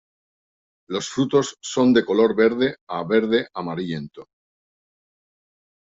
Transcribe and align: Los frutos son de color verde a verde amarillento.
Los 0.89 1.11
frutos 1.11 1.57
son 1.61 1.93
de 1.93 2.03
color 2.03 2.35
verde 2.35 2.75
a 2.89 3.03
verde 3.03 3.49
amarillento. 3.53 4.25